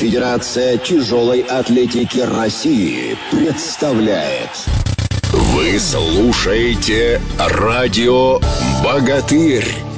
Федерация 0.00 0.78
тяжелой 0.78 1.40
атлетики 1.42 2.20
России 2.20 3.18
представляет. 3.30 4.48
Вы 5.30 5.78
слушаете 5.78 7.20
радио 7.38 8.40
«Богатырь». 8.82 9.89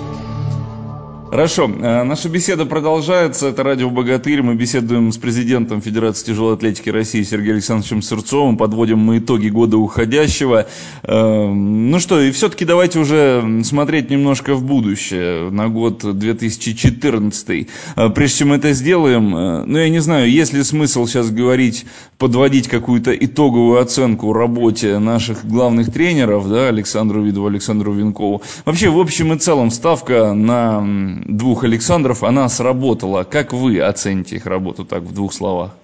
Хорошо, 1.32 1.64
э, 1.64 2.02
наша 2.02 2.28
беседа 2.28 2.66
продолжается. 2.66 3.48
Это 3.48 3.62
радио 3.62 3.88
«Богатырь». 3.88 4.42
Мы 4.42 4.54
беседуем 4.54 5.10
с 5.12 5.16
президентом 5.16 5.80
Федерации 5.80 6.26
тяжелой 6.26 6.56
атлетики 6.56 6.90
России 6.90 7.22
Сергеем 7.22 7.54
Александровичем 7.54 8.02
Сырцовым. 8.02 8.58
Подводим 8.58 8.98
мы 8.98 9.16
итоги 9.16 9.48
года 9.48 9.78
уходящего. 9.78 10.66
Э, 11.02 11.46
ну 11.48 11.98
что, 12.00 12.20
и 12.20 12.32
все-таки 12.32 12.66
давайте 12.66 12.98
уже 12.98 13.62
смотреть 13.64 14.10
немножко 14.10 14.54
в 14.54 14.62
будущее, 14.62 15.48
на 15.48 15.68
год 15.70 16.04
2014. 16.04 17.66
Э, 17.96 18.10
прежде 18.10 18.36
чем 18.36 18.52
это 18.52 18.74
сделаем, 18.74 19.30
ну 19.30 19.78
я 19.78 19.88
не 19.88 20.00
знаю, 20.00 20.30
есть 20.30 20.52
ли 20.52 20.62
смысл 20.62 21.06
сейчас 21.06 21.30
говорить, 21.30 21.86
подводить 22.18 22.68
какую-то 22.68 23.16
итоговую 23.16 23.80
оценку 23.80 24.34
работе 24.34 24.98
наших 24.98 25.46
главных 25.46 25.90
тренеров, 25.90 26.46
да, 26.46 26.68
Александру 26.68 27.22
Видову, 27.22 27.46
Александру 27.46 27.94
Винкову. 27.94 28.42
Вообще, 28.66 28.90
в 28.90 28.98
общем 29.00 29.32
и 29.32 29.38
целом, 29.38 29.70
ставка 29.70 30.34
на 30.34 31.21
двух 31.24 31.64
Александров, 31.64 32.22
она 32.22 32.48
сработала. 32.48 33.24
Как 33.24 33.52
вы 33.52 33.80
оцените 33.80 34.36
их 34.36 34.46
работу 34.46 34.84
так 34.84 35.02
в 35.02 35.14
двух 35.14 35.32
словах? 35.32 35.76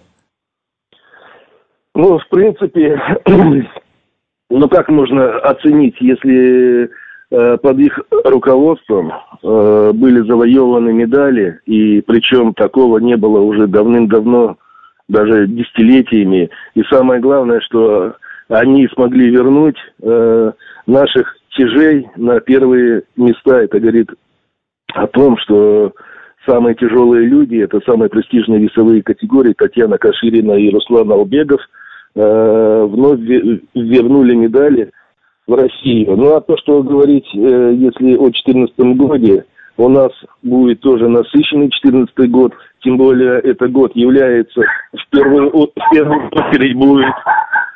Ну, 1.94 2.18
в 2.18 2.28
принципе, 2.28 3.00
ну 4.50 4.68
как 4.68 4.88
можно 4.88 5.38
оценить, 5.40 5.96
если 6.00 6.84
э, 7.30 7.56
под 7.58 7.78
их 7.78 7.98
руководством 8.24 9.12
э, 9.42 9.92
были 9.94 10.20
завоеваны 10.20 10.92
медали, 10.92 11.60
и 11.66 12.00
причем 12.02 12.54
такого 12.54 12.98
не 12.98 13.16
было 13.16 13.40
уже 13.40 13.66
давным-давно, 13.66 14.58
даже 15.08 15.48
десятилетиями. 15.48 16.50
И 16.74 16.82
самое 16.84 17.20
главное, 17.20 17.60
что 17.60 18.14
они 18.48 18.86
смогли 18.94 19.30
вернуть 19.30 19.78
э, 20.00 20.52
наших 20.86 21.36
тяжей 21.50 22.08
на 22.16 22.40
первые 22.40 23.02
места. 23.16 23.62
Это 23.62 23.80
говорит 23.80 24.10
о 24.94 25.06
том, 25.06 25.36
что 25.38 25.92
самые 26.46 26.74
тяжелые 26.74 27.26
люди, 27.26 27.56
это 27.56 27.80
самые 27.84 28.08
престижные 28.08 28.60
весовые 28.60 29.02
категории, 29.02 29.52
Татьяна 29.52 29.98
Каширина 29.98 30.52
и 30.52 30.70
Руслан 30.70 31.10
Албегов, 31.12 31.60
э, 32.14 32.86
вновь 32.88 33.20
вернули 33.20 34.34
медали 34.34 34.90
в 35.46 35.54
Россию. 35.54 36.16
Ну 36.16 36.34
а 36.34 36.40
то, 36.40 36.56
что 36.56 36.82
говорить, 36.82 37.26
э, 37.34 37.74
если 37.74 38.14
о 38.14 38.30
2014 38.30 38.94
годе, 38.94 39.44
у 39.76 39.88
нас 39.88 40.10
будет 40.42 40.80
тоже 40.80 41.08
насыщенный 41.08 41.68
2014 41.68 42.30
год, 42.30 42.52
тем 42.80 42.96
более 42.96 43.38
этот 43.40 43.70
год 43.70 43.94
является 43.94 44.62
в 44.92 45.10
первую, 45.10 45.50
в 45.50 45.90
первую 45.92 46.28
очередь 46.28 46.76
будет 46.76 47.14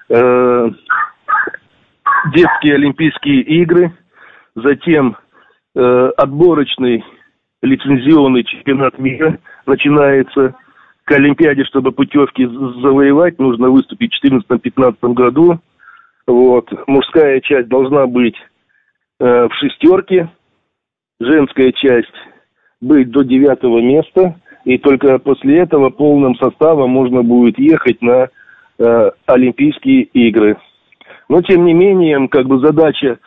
э, 0.08 0.70
детские 2.34 2.74
Олимпийские 2.74 3.42
игры, 3.42 3.92
затем 4.54 5.16
э, 5.74 6.10
отборочный 6.16 7.04
лицензионный 7.62 8.44
чемпионат 8.44 8.98
мира 8.98 9.38
начинается. 9.66 10.54
К 11.04 11.12
Олимпиаде, 11.12 11.64
чтобы 11.64 11.90
путевки 11.90 12.46
завоевать, 12.46 13.38
нужно 13.40 13.70
выступить 13.70 14.14
в 14.14 14.24
2014-2015 14.24 15.14
году. 15.14 15.58
Вот. 16.28 16.70
Мужская 16.86 17.40
часть 17.40 17.68
должна 17.68 18.06
быть 18.06 18.36
э, 19.18 19.48
в 19.48 19.52
шестерке, 19.54 20.30
женская 21.18 21.72
часть 21.72 22.14
быть 22.80 23.10
до 23.10 23.24
девятого 23.24 23.80
места, 23.80 24.36
и 24.64 24.78
только 24.78 25.18
после 25.18 25.58
этого 25.58 25.90
полным 25.90 26.36
составом 26.36 26.90
можно 26.90 27.22
будет 27.22 27.58
ехать 27.58 28.00
на 28.00 28.28
э, 28.78 29.10
Олимпийские 29.26 30.02
игры. 30.02 30.56
Но 31.28 31.42
тем 31.42 31.64
не 31.64 31.74
менее, 31.74 32.28
как 32.28 32.46
бы 32.46 32.60
задача 32.60 33.18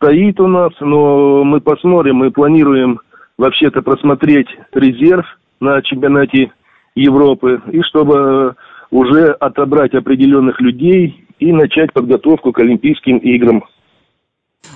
стоит 0.00 0.40
у 0.40 0.46
нас, 0.46 0.72
но 0.80 1.44
мы 1.44 1.60
посмотрим, 1.60 2.16
мы 2.16 2.30
планируем 2.30 3.00
вообще-то 3.36 3.82
просмотреть 3.82 4.48
резерв 4.72 5.26
на 5.60 5.82
чемпионате 5.82 6.52
Европы, 6.94 7.60
и 7.70 7.82
чтобы 7.82 8.56
уже 8.90 9.32
отобрать 9.32 9.94
определенных 9.94 10.58
людей 10.60 11.26
и 11.38 11.52
начать 11.52 11.92
подготовку 11.92 12.50
к 12.50 12.58
Олимпийским 12.58 13.18
играм. 13.18 13.62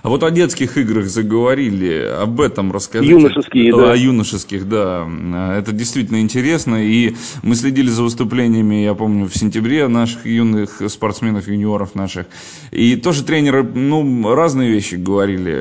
А 0.05 0.11
вот 0.11 0.23
о 0.23 0.31
детских 0.31 0.77
играх 0.77 1.07
заговорили, 1.07 2.15
об 2.21 2.39
этом 2.43 2.73
расскажите. 2.73 3.11
Юношеские, 3.11 3.75
да. 3.75 3.93
О 3.93 3.97
юношеских, 3.97 4.69
да. 4.69 5.09
Это 5.57 5.73
действительно 5.73 6.21
интересно. 6.21 6.87
И 6.87 7.15
мы 7.43 7.55
следили 7.55 7.89
за 7.89 8.03
выступлениями, 8.03 8.85
я 8.85 8.93
помню, 8.93 9.27
в 9.27 9.35
сентябре 9.35 9.89
наших 9.89 10.27
юных 10.27 10.83
спортсменов, 10.89 11.49
юниоров 11.49 11.95
наших. 11.95 12.27
И 12.71 12.97
тоже 12.97 13.25
тренеры, 13.25 13.63
ну, 13.63 14.35
разные 14.35 14.71
вещи 14.71 14.97
говорили 14.97 15.53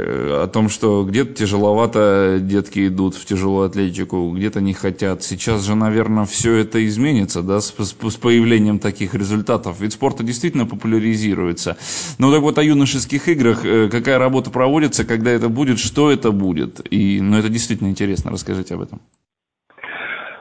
о 0.44 0.50
том, 0.52 0.68
что 0.68 1.06
где-то 1.06 1.34
тяжеловато 1.36 2.38
детки 2.42 2.88
идут 2.88 3.16
в 3.16 3.25
тяжелую 3.25 3.68
атлетику, 3.68 4.30
где-то 4.36 4.60
не 4.60 4.74
хотят. 4.74 5.24
Сейчас 5.24 5.66
же, 5.66 5.75
наверное, 5.75 6.25
все 6.25 6.56
это 6.56 6.86
изменится, 6.86 7.44
да, 7.44 7.62
с, 7.62 7.74
с 7.78 8.16
появлением 8.16 8.80
таких 8.80 9.16
результатов. 9.16 9.78
Ведь 9.80 9.94
спорта 9.94 10.22
действительно 10.22 10.66
популяризируется. 10.66 11.78
Но 12.18 12.30
так 12.30 12.42
вот 12.42 12.58
о 12.58 12.64
юношеских 12.64 13.30
играх, 13.30 13.64
э, 13.64 13.88
какая 13.90 14.04
какая 14.04 14.33
работа 14.34 14.52
проводится, 14.52 15.08
когда 15.08 15.30
это 15.30 15.48
будет, 15.48 15.78
что 15.78 16.12
это 16.12 16.32
будет. 16.32 16.82
И, 16.92 17.22
ну, 17.22 17.38
это 17.38 17.50
действительно 17.50 17.90
интересно. 17.90 18.32
Расскажите 18.32 18.74
об 18.74 18.82
этом. 18.82 19.00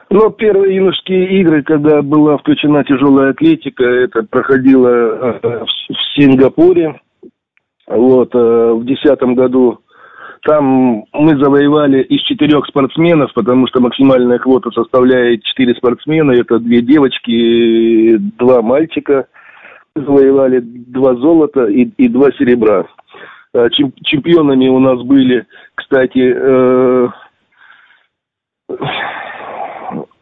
Ну, 0.09 0.29
первые 0.31 0.75
юношеские 0.75 1.41
игры, 1.41 1.63
когда 1.63 2.01
была 2.01 2.37
включена 2.37 2.83
тяжелая 2.83 3.31
атлетика, 3.31 3.83
это 3.83 4.23
проходило 4.23 4.87
э, 4.87 5.65
в 5.89 6.15
Сингапуре. 6.15 6.99
Вот, 7.87 8.33
э, 8.33 8.73
в 8.73 8.83
2010 8.83 9.35
году 9.35 9.79
там 10.43 11.05
мы 11.13 11.37
завоевали 11.37 12.03
из 12.03 12.21
четырех 12.23 12.65
спортсменов, 12.67 13.33
потому 13.33 13.67
что 13.67 13.79
максимальная 13.79 14.39
квота 14.39 14.71
составляет 14.71 15.43
четыре 15.43 15.73
спортсмена. 15.75 16.31
Это 16.31 16.59
две 16.59 16.81
девочки, 16.81 18.17
два 18.37 18.61
мальчика. 18.61 19.27
Завоевали 19.95 20.59
два 20.59 21.15
золота 21.15 21.65
и, 21.65 21.83
и 21.97 22.07
два 22.07 22.31
серебра. 22.31 22.87
Э, 23.55 23.69
чемпионами 23.69 24.67
у 24.67 24.79
нас 24.79 24.99
были, 25.03 25.45
кстати, 25.75 26.33
э, 26.35 27.07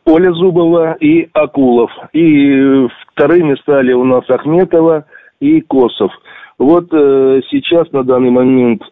Оля 0.05 0.33
Зубова 0.33 0.93
и 0.99 1.29
Акулов. 1.31 1.91
И 2.11 2.87
вторыми 3.13 3.55
стали 3.61 3.93
у 3.93 4.03
нас 4.03 4.29
Ахметова 4.29 5.05
и 5.39 5.61
Косов. 5.61 6.11
Вот 6.59 6.87
э, 6.91 7.41
сейчас 7.49 7.91
на 7.91 8.03
данный 8.03 8.31
момент 8.31 8.83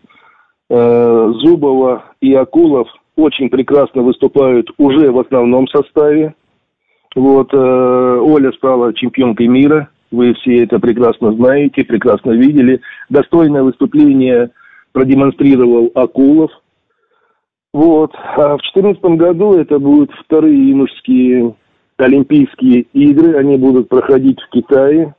Зубова 0.71 2.05
и 2.21 2.31
Акулов 2.35 2.87
очень 3.15 3.49
прекрасно 3.49 4.03
выступают 4.03 4.69
уже 4.77 5.11
в 5.11 5.17
основном 5.17 5.67
составе. 5.67 6.35
Вот 7.15 7.51
Оля 7.55 8.51
стала 8.51 8.93
чемпионкой 8.93 9.47
мира 9.47 9.89
вы 10.11 10.33
все 10.35 10.63
это 10.63 10.79
прекрасно 10.79 11.33
знаете, 11.33 11.83
прекрасно 11.83 12.31
видели. 12.31 12.81
Достойное 13.09 13.63
выступление 13.63 14.51
продемонстрировал 14.91 15.91
Акулов. 15.95 16.51
Вот. 17.73 18.13
А 18.15 18.57
в 18.57 18.61
2014 18.73 19.03
году 19.17 19.53
это 19.53 19.77
будут 19.77 20.11
вторые 20.25 20.69
юношеские 20.69 21.55
Олимпийские 21.97 22.81
игры. 22.93 23.37
Они 23.37 23.57
будут 23.57 23.89
проходить 23.89 24.39
в 24.41 24.49
Китае. 24.49 25.13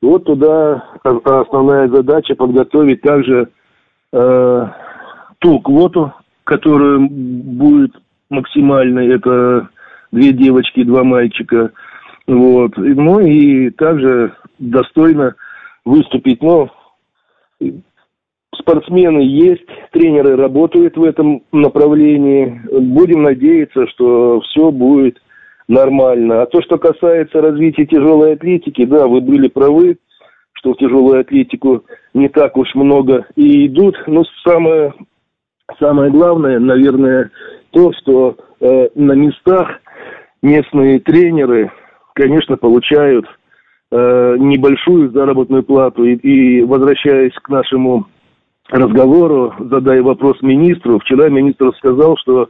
Вот 0.00 0.24
туда 0.24 0.84
основная 1.02 1.88
задача 1.88 2.34
подготовить 2.34 3.02
также 3.02 3.48
э, 4.12 4.66
ту 5.38 5.60
квоту, 5.60 6.12
которая 6.44 6.98
будет 6.98 7.92
максимальной. 8.30 9.14
Это 9.14 9.68
две 10.10 10.32
девочки, 10.32 10.82
два 10.82 11.04
мальчика– 11.04 11.70
вот. 12.28 12.72
Ну 12.76 13.20
и 13.20 13.70
также 13.70 14.34
достойно 14.58 15.34
выступить. 15.86 16.42
Но 16.42 16.70
спортсмены 18.54 19.20
есть, 19.20 19.66
тренеры 19.92 20.36
работают 20.36 20.96
в 20.96 21.02
этом 21.02 21.42
направлении. 21.52 22.60
Будем 22.70 23.22
надеяться, 23.22 23.86
что 23.88 24.42
все 24.42 24.70
будет 24.70 25.18
нормально. 25.68 26.42
А 26.42 26.46
то, 26.46 26.60
что 26.60 26.76
касается 26.76 27.40
развития 27.40 27.86
тяжелой 27.86 28.34
атлетики, 28.34 28.84
да, 28.84 29.06
вы 29.06 29.22
были 29.22 29.48
правы, 29.48 29.96
что 30.52 30.74
в 30.74 30.76
тяжелую 30.76 31.20
атлетику 31.20 31.84
не 32.12 32.28
так 32.28 32.58
уж 32.58 32.74
много 32.74 33.26
и 33.36 33.68
идут. 33.68 33.96
Но 34.06 34.24
самое, 34.46 34.92
самое 35.78 36.10
главное, 36.10 36.58
наверное, 36.58 37.30
то, 37.70 37.90
что 37.94 38.36
э, 38.60 38.88
на 38.94 39.12
местах 39.12 39.80
местные 40.42 41.00
тренеры 41.00 41.70
конечно, 42.18 42.56
получают 42.56 43.26
э, 43.92 44.36
небольшую 44.38 45.10
заработную 45.12 45.62
плату. 45.62 46.04
И, 46.04 46.16
и 46.16 46.62
возвращаясь 46.62 47.34
к 47.34 47.48
нашему 47.48 48.06
разговору, 48.68 49.54
задая 49.60 50.02
вопрос 50.02 50.42
министру, 50.42 50.98
вчера 50.98 51.28
министр 51.28 51.72
сказал, 51.76 52.16
что 52.18 52.48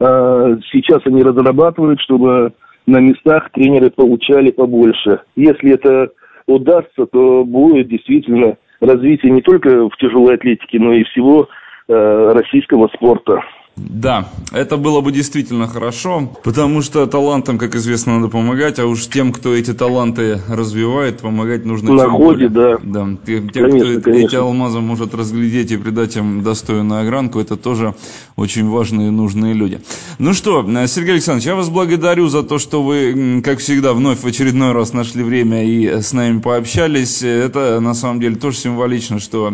э, 0.00 0.56
сейчас 0.72 1.02
они 1.04 1.22
разрабатывают, 1.22 2.00
чтобы 2.00 2.52
на 2.86 2.98
местах 2.98 3.50
тренеры 3.52 3.90
получали 3.90 4.50
побольше. 4.50 5.20
Если 5.36 5.74
это 5.74 6.10
удастся, 6.46 7.06
то 7.06 7.44
будет 7.44 7.88
действительно 7.88 8.56
развитие 8.80 9.30
не 9.30 9.42
только 9.42 9.88
в 9.88 9.96
тяжелой 9.98 10.34
атлетике, 10.34 10.80
но 10.80 10.94
и 10.94 11.04
всего 11.04 11.48
э, 11.88 12.32
российского 12.34 12.88
спорта. 12.88 13.40
Да, 13.74 14.28
это 14.52 14.76
было 14.76 15.00
бы 15.00 15.12
действительно 15.12 15.66
хорошо, 15.66 16.30
потому 16.44 16.82
что 16.82 17.06
талантам, 17.06 17.56
как 17.56 17.74
известно, 17.74 18.18
надо 18.18 18.28
помогать, 18.28 18.78
а 18.78 18.86
уж 18.86 19.06
тем, 19.06 19.32
кто 19.32 19.54
эти 19.54 19.72
таланты 19.72 20.42
развивает, 20.46 21.20
помогать 21.20 21.64
нужно 21.64 21.94
На 21.94 22.10
ходе, 22.10 22.48
да. 22.48 22.76
Да, 22.82 23.08
тем, 23.26 23.48
конечно, 23.48 24.00
кто 24.00 24.10
конечно. 24.10 24.26
эти 24.26 24.36
алмазы 24.36 24.80
может 24.80 25.14
разглядеть 25.14 25.70
и 25.70 25.78
придать 25.78 26.16
им 26.16 26.42
достойную 26.42 27.00
огранку, 27.00 27.40
это 27.40 27.56
тоже 27.56 27.94
очень 28.36 28.68
важные 28.68 29.08
и 29.08 29.10
нужные 29.10 29.54
люди. 29.54 29.80
Ну 30.18 30.34
что, 30.34 30.62
Сергей 30.86 31.12
Александрович, 31.12 31.46
я 31.46 31.54
вас 31.54 31.70
благодарю 31.70 32.28
за 32.28 32.42
то, 32.42 32.58
что 32.58 32.82
вы, 32.82 33.40
как 33.42 33.60
всегда, 33.60 33.94
вновь 33.94 34.20
в 34.20 34.26
очередной 34.26 34.72
раз 34.72 34.92
нашли 34.92 35.22
время 35.22 35.64
и 35.64 36.02
с 36.02 36.12
нами 36.12 36.40
пообщались. 36.40 37.22
Это, 37.22 37.80
на 37.80 37.94
самом 37.94 38.20
деле, 38.20 38.36
тоже 38.36 38.58
символично, 38.58 39.18
что 39.18 39.50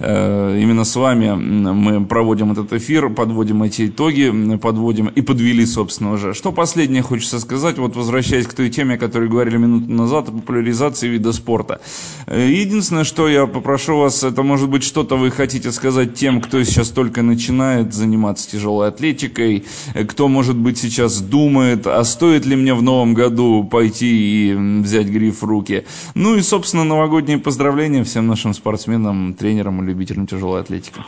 э, 0.00 0.58
именно 0.60 0.82
с 0.82 0.96
вами 0.96 1.30
мы 1.34 2.04
проводим 2.04 2.50
этот 2.50 2.72
эфир, 2.72 3.10
подводим 3.10 3.43
подводим 3.44 3.62
эти 3.62 3.88
итоги, 3.88 4.56
подводим 4.56 5.08
и 5.08 5.20
подвели, 5.20 5.66
собственно, 5.66 6.12
уже. 6.12 6.32
Что 6.32 6.50
последнее 6.52 7.02
хочется 7.02 7.38
сказать, 7.40 7.78
вот 7.78 7.94
возвращаясь 7.96 8.46
к 8.46 8.54
той 8.54 8.70
теме, 8.70 8.94
о 8.94 8.98
которой 8.98 9.28
говорили 9.28 9.58
минуту 9.58 9.92
назад, 9.92 10.28
о 10.28 10.32
популяризации 10.32 11.08
вида 11.08 11.32
спорта. 11.32 11.80
Э, 12.26 12.48
единственное, 12.50 13.04
что 13.04 13.28
я 13.28 13.46
попрошу 13.46 13.98
вас, 13.98 14.24
это 14.24 14.42
может 14.42 14.70
быть 14.70 14.82
что-то 14.82 15.16
вы 15.16 15.30
хотите 15.30 15.72
сказать 15.72 16.14
тем, 16.14 16.40
кто 16.40 16.64
сейчас 16.64 16.88
только 16.88 17.22
начинает 17.22 17.92
заниматься 17.92 18.50
тяжелой 18.50 18.88
атлетикой, 18.88 19.64
э, 19.94 20.04
кто, 20.04 20.28
может 20.28 20.56
быть, 20.56 20.78
сейчас 20.78 21.20
думает, 21.20 21.86
а 21.86 22.02
стоит 22.04 22.46
ли 22.46 22.56
мне 22.56 22.72
в 22.72 22.82
новом 22.82 23.12
году 23.12 23.64
пойти 23.64 24.52
и 24.52 24.54
взять 24.54 25.08
гриф 25.08 25.42
в 25.42 25.44
руки. 25.44 25.84
Ну 26.14 26.34
и, 26.36 26.40
собственно, 26.40 26.84
новогодние 26.84 27.38
поздравления 27.38 28.04
всем 28.04 28.26
нашим 28.26 28.54
спортсменам, 28.54 29.34
тренерам 29.34 29.82
и 29.82 29.86
любителям 29.86 30.26
тяжелой 30.26 30.62
атлетики. 30.62 31.00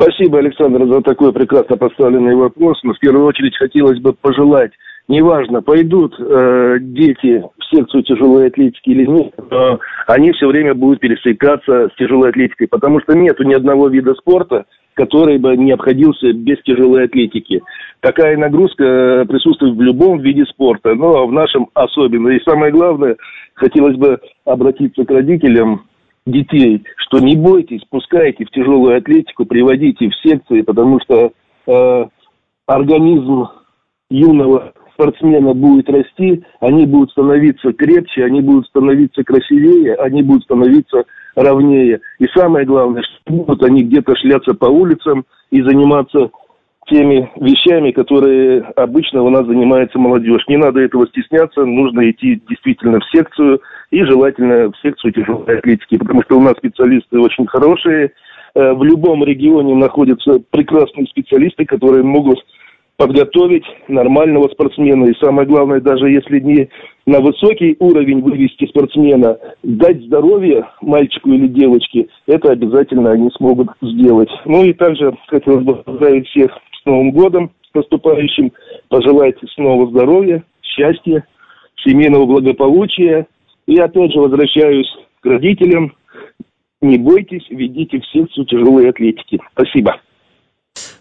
Спасибо, 0.00 0.38
Александр, 0.38 0.86
за 0.86 1.02
такой 1.02 1.30
прекрасно 1.30 1.76
поставленный 1.76 2.34
вопрос. 2.34 2.80
Но 2.82 2.94
в 2.94 2.98
первую 2.98 3.26
очередь 3.26 3.54
хотелось 3.58 4.00
бы 4.00 4.14
пожелать, 4.14 4.72
неважно, 5.08 5.60
пойдут 5.60 6.14
э, 6.18 6.78
дети 6.80 7.44
в 7.58 7.64
секцию 7.76 8.02
тяжелой 8.04 8.46
атлетики 8.46 8.88
или 8.88 9.04
нет, 9.04 9.34
но 9.50 9.78
они 10.06 10.32
все 10.32 10.46
время 10.48 10.74
будут 10.74 11.00
пересекаться 11.00 11.90
с 11.92 11.98
тяжелой 11.98 12.30
атлетикой, 12.30 12.68
потому 12.68 13.00
что 13.00 13.12
нету 13.12 13.42
ни 13.42 13.52
одного 13.52 13.88
вида 13.88 14.14
спорта, 14.14 14.64
который 14.94 15.36
бы 15.36 15.54
не 15.58 15.72
обходился 15.72 16.32
без 16.32 16.62
тяжелой 16.62 17.04
атлетики. 17.04 17.60
Такая 18.00 18.38
нагрузка 18.38 19.26
присутствует 19.28 19.76
в 19.76 19.82
любом 19.82 20.20
виде 20.20 20.46
спорта, 20.46 20.94
но 20.94 21.26
в 21.26 21.32
нашем 21.32 21.68
особенно. 21.74 22.28
И 22.28 22.42
самое 22.42 22.72
главное, 22.72 23.16
хотелось 23.52 23.96
бы 23.96 24.18
обратиться 24.46 25.04
к 25.04 25.10
родителям, 25.10 25.82
детей, 26.26 26.84
что 26.96 27.18
не 27.18 27.36
бойтесь, 27.36 27.82
пускайте 27.90 28.44
в 28.44 28.50
тяжелую 28.50 28.96
атлетику, 28.96 29.46
приводите 29.46 30.08
в 30.08 30.14
секции, 30.16 30.62
потому 30.62 31.00
что 31.00 31.32
э, 31.66 32.06
организм 32.66 33.48
юного 34.10 34.72
спортсмена 34.94 35.54
будет 35.54 35.88
расти, 35.88 36.44
они 36.60 36.86
будут 36.86 37.10
становиться 37.10 37.72
крепче, 37.72 38.24
они 38.24 38.42
будут 38.42 38.66
становиться 38.66 39.24
красивее, 39.24 39.94
они 39.94 40.22
будут 40.22 40.44
становиться 40.44 41.04
ровнее. 41.34 42.00
И 42.18 42.26
самое 42.36 42.66
главное, 42.66 43.02
что 43.02 43.34
будут 43.34 43.62
они 43.62 43.82
где-то 43.82 44.14
шляться 44.16 44.52
по 44.52 44.66
улицам 44.66 45.24
и 45.50 45.62
заниматься 45.62 46.30
теми 46.90 47.30
вещами, 47.36 47.92
которые 47.92 48.62
обычно 48.76 49.22
у 49.22 49.30
нас 49.30 49.46
занимается 49.46 49.98
молодежь. 49.98 50.42
Не 50.48 50.56
надо 50.56 50.80
этого 50.80 51.06
стесняться, 51.06 51.64
нужно 51.64 52.10
идти 52.10 52.42
действительно 52.48 52.98
в 53.00 53.16
секцию 53.16 53.60
и 53.90 54.02
желательно 54.04 54.70
в 54.70 54.76
секцию 54.82 55.12
тяжелой 55.12 55.58
атлетики, 55.58 55.96
потому 55.96 56.22
что 56.24 56.36
у 56.36 56.42
нас 56.42 56.54
специалисты 56.58 57.18
очень 57.18 57.46
хорошие. 57.46 58.12
Э, 58.54 58.72
в 58.72 58.82
любом 58.82 59.24
регионе 59.24 59.74
находятся 59.74 60.42
прекрасные 60.50 61.06
специалисты, 61.06 61.64
которые 61.64 62.02
могут 62.02 62.44
подготовить 62.96 63.64
нормального 63.88 64.48
спортсмена. 64.48 65.06
И 65.06 65.18
самое 65.18 65.48
главное, 65.48 65.80
даже 65.80 66.10
если 66.10 66.38
не 66.38 66.68
на 67.06 67.20
высокий 67.20 67.74
уровень 67.78 68.20
вывести 68.20 68.66
спортсмена, 68.66 69.38
дать 69.62 70.02
здоровье 70.02 70.66
мальчику 70.82 71.30
или 71.32 71.46
девочке, 71.46 72.08
это 72.26 72.52
обязательно 72.52 73.12
они 73.12 73.30
смогут 73.36 73.70
сделать. 73.80 74.28
Ну 74.44 74.64
и 74.64 74.74
также 74.74 75.16
хотелось 75.28 75.64
бы 75.64 75.76
поздравить 75.76 76.28
всех 76.28 76.50
с 76.80 76.86
Новым 76.86 77.12
годом, 77.12 77.52
с 77.70 77.74
наступающим, 77.74 78.52
пожелать 78.88 79.36
снова 79.54 79.90
здоровья, 79.90 80.44
счастья, 80.62 81.24
семейного 81.84 82.26
благополучия. 82.26 83.26
И 83.66 83.76
опять 83.78 84.12
же 84.12 84.20
возвращаюсь 84.20 84.88
к 85.20 85.26
родителям. 85.26 85.94
Не 86.80 86.96
бойтесь, 86.98 87.46
ведите 87.50 88.00
в 88.00 88.06
секцию 88.06 88.46
тяжелой 88.46 88.88
атлетики. 88.88 89.38
Спасибо. 89.52 90.00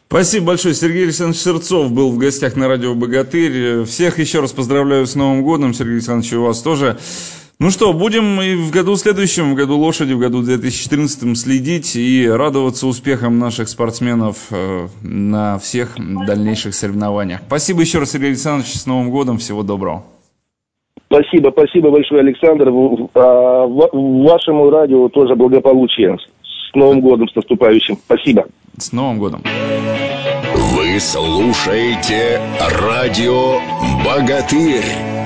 Спасибо 0.08 0.48
большое. 0.48 0.74
Сергей 0.74 1.04
Александрович 1.04 1.40
Сырцов 1.40 1.94
был 1.94 2.12
в 2.12 2.18
гостях 2.18 2.56
на 2.56 2.68
радио 2.68 2.96
«Богатырь». 2.96 3.84
Всех 3.86 4.20
еще 4.20 4.42
раз 4.42 4.52
поздравляю 4.52 5.06
с 5.06 5.16
Новым 5.16 5.44
годом. 5.44 5.74
Сергей 5.74 5.96
Александрович, 5.96 6.34
и 6.34 6.36
вас 6.36 6.62
тоже. 6.62 6.98
Ну 7.62 7.72
что, 7.72 7.92
будем 7.92 8.42
и 8.42 8.56
в 8.56 8.72
году 8.72 8.96
следующем, 8.96 9.52
в 9.52 9.56
году 9.56 9.78
лошади, 9.78 10.14
в 10.14 10.20
году 10.20 10.42
2014 10.42 11.38
следить 11.38 11.94
и 11.98 12.26
радоваться 12.26 12.88
успехам 12.88 13.38
наших 13.38 13.68
спортсменов 13.68 14.48
э, 14.52 14.88
на 15.04 15.60
всех 15.60 15.98
дальнейших 16.26 16.74
соревнованиях. 16.74 17.42
Спасибо 17.48 17.82
еще 17.82 18.00
раз, 18.00 18.12
Сергей 18.12 18.30
Александрович, 18.30 18.72
с 18.72 18.86
Новым 18.86 19.12
годом, 19.12 19.40
всего 19.40 19.64
доброго. 19.64 20.06
Спасибо, 21.08 21.50
спасибо 21.52 21.92
большое, 21.92 22.22
Александр. 22.22 22.70
А, 22.70 23.68
вашему 23.68 24.70
радио 24.70 25.10
тоже 25.10 25.36
благополучия. 25.36 26.16
С 26.16 26.76
Новым 26.76 27.02
годом, 27.02 27.28
с 27.28 27.36
наступающим. 27.36 27.98
Спасибо. 27.98 28.46
С 28.78 28.94
Новым 28.94 29.20
годом. 29.20 29.44
Вы 30.56 30.98
слушаете 31.02 32.40
радио 32.80 33.60
«Богатырь». 34.06 35.20